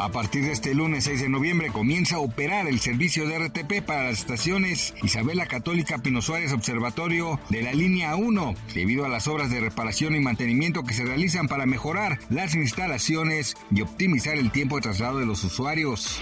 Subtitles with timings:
[0.00, 3.84] A partir de este lunes 6 de noviembre comienza a operar el servicio de RTP
[3.84, 9.28] para las estaciones Isabela Católica Pino Suárez Observatorio de la línea 1, debido a las
[9.28, 14.50] obras de reparación y mantenimiento que se realizan para mejorar las instalaciones y optimizar el
[14.50, 16.18] tiempo de traslado de los usuarios.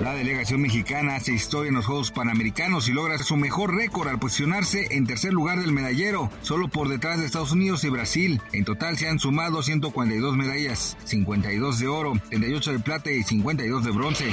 [0.00, 4.18] La delegación mexicana hace historia en los Juegos Panamericanos y logra su mejor récord al
[4.18, 8.40] posicionarse en tercer lugar del medallero, solo por detrás de Estados Unidos y Brasil.
[8.54, 13.84] En total se han sumado 142 medallas, 52 de oro, 38 de plata y 52
[13.84, 14.32] de bronce.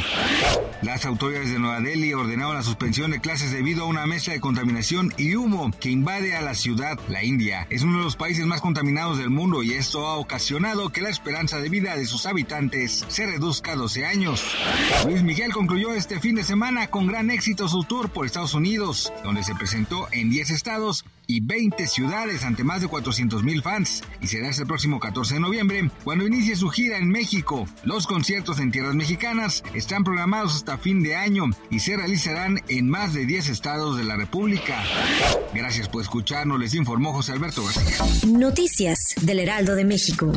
[0.84, 4.40] Las autoridades de Nueva Delhi ordenaron la suspensión de clases debido a una mezcla de
[4.40, 7.00] contaminación y humo que invade a la ciudad.
[7.10, 10.90] La India es uno de los países más contaminados del mundo y esto ha ocasionado
[10.90, 14.46] que la esperanza de vida de sus habitantes se reduzca a 12 años.
[15.08, 19.12] Luis Miguel concluyó este fin de semana con gran éxito su tour por Estados Unidos,
[19.24, 24.04] donde se presentó en 10 estados y 20 ciudades ante más de 400 mil fans
[24.22, 27.66] y será este próximo 14 de noviembre cuando inicie su gira en México.
[27.84, 32.90] Los conciertos en tierras mexicanas están programados hasta fin de año y se realizarán en
[32.90, 34.84] más de 10 estados de la República.
[35.54, 38.28] Gracias por escucharnos, les informó José Alberto García.
[38.28, 40.32] Noticias del Heraldo de México.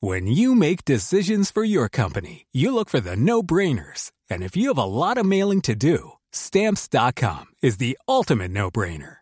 [0.00, 4.10] When you make decisions for your company, you look for the no-brainers.
[4.28, 9.21] And if you have a lot of mailing to do, Stamps.com is the ultimate no-brainer.